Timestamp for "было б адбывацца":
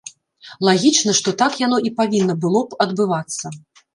2.45-3.45